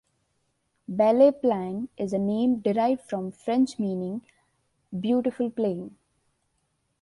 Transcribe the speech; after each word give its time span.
Belle 0.89 1.31
Plaine 1.31 1.87
is 1.95 2.11
a 2.11 2.17
name 2.17 2.59
derived 2.59 3.03
from 3.03 3.31
French 3.31 3.77
meaning 3.77 4.23
"beautiful 4.99 5.51
plain". 5.51 5.95